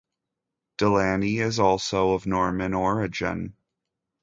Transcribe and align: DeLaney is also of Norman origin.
DeLaney 0.79 1.39
is 1.39 1.59
also 1.59 2.13
of 2.13 2.25
Norman 2.25 2.73
origin. 2.73 3.55